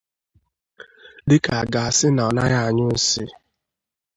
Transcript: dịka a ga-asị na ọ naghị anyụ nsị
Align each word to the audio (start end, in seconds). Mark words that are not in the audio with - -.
dịka 1.27 1.51
a 1.61 1.65
ga-asị 1.73 2.07
na 2.13 2.21
ọ 2.29 2.31
naghị 2.35 2.57
anyụ 2.67 2.85
nsị 2.95 3.23